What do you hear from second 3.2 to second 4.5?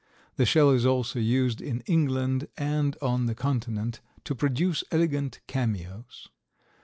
the Continent to